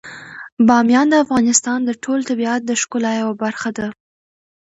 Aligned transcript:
بامیان 0.67 1.07
د 1.09 1.15
افغانستان 1.25 1.79
د 1.85 1.91
ټول 2.03 2.19
طبیعت 2.29 2.61
د 2.65 2.71
ښکلا 2.81 3.11
یوه 3.21 3.35
برخه 3.43 3.69
ده. 3.77 3.87